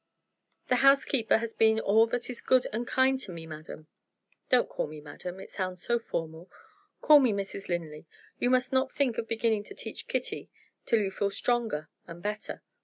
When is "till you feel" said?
10.87-11.29